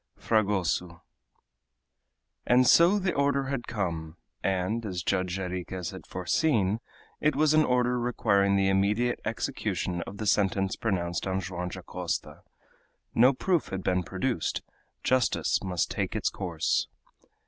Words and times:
FRAGOSO 0.17 1.03
And 2.47 2.65
so 2.65 2.97
the 2.97 3.13
order 3.13 3.43
had 3.49 3.67
come, 3.67 4.17
and, 4.41 4.83
as 4.83 5.03
Judge 5.03 5.35
Jarriquez 5.35 5.91
had 5.91 6.07
foreseen, 6.07 6.79
it 7.19 7.35
was 7.35 7.53
an 7.53 7.63
order 7.63 7.99
requiring 7.99 8.55
the 8.55 8.67
immediate 8.67 9.19
execution 9.25 10.01
of 10.07 10.17
the 10.17 10.25
sentence 10.25 10.75
pronounced 10.75 11.27
on 11.27 11.39
Joam 11.39 11.69
Dacosta. 11.69 12.41
No 13.13 13.31
proof 13.31 13.67
had 13.67 13.83
been 13.83 14.01
produced; 14.01 14.63
justice 15.03 15.61
must 15.63 15.91
take 15.91 16.15
its 16.15 16.31
course. 16.31 16.87